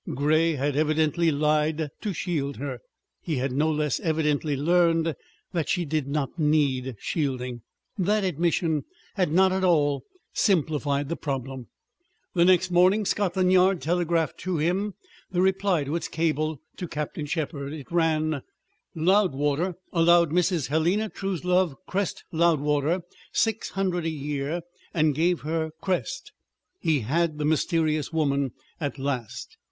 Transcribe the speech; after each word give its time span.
Grey 0.15 0.53
had 0.53 0.75
evidently 0.75 1.29
lied 1.29 1.91
to 2.01 2.11
shield 2.11 2.57
her. 2.57 2.79
He 3.21 3.35
had 3.35 3.51
no 3.51 3.69
less 3.69 3.99
evidently 3.99 4.57
learned 4.57 5.15
that 5.51 5.69
she 5.69 5.85
did 5.85 6.07
not 6.07 6.39
need 6.39 6.95
shielding. 6.97 7.61
That 7.99 8.23
admission 8.23 8.85
had 9.13 9.31
not 9.31 9.51
at 9.51 9.63
all 9.63 10.01
simplified 10.33 11.07
the 11.07 11.15
problem. 11.15 11.67
The 12.33 12.45
next 12.45 12.71
morning 12.71 13.05
Scotland 13.05 13.51
Yard 13.53 13.79
telegraphed 13.79 14.39
to 14.39 14.57
him 14.57 14.95
the 15.29 15.39
reply 15.43 15.83
to 15.83 15.95
its 15.95 16.07
cable 16.07 16.59
to 16.77 16.87
Captain 16.87 17.27
Shepherd. 17.27 17.71
It 17.71 17.91
ran: 17.91 18.41
Loudwater 18.95 19.75
allowed 19.93 20.31
Mrs. 20.31 20.69
Helena 20.69 21.09
Truslove 21.11 21.75
Crest 21.87 22.23
Loudwater 22.31 23.03
six 23.31 23.69
hundred 23.69 24.05
a 24.05 24.09
year 24.09 24.61
and 24.95 25.13
gave 25.13 25.41
her 25.41 25.69
Crest. 25.79 26.31
He 26.79 27.01
had 27.01 27.37
the 27.37 27.45
mysterious 27.45 28.11
woman 28.11 28.53
at 28.79 28.97
last! 28.97 29.57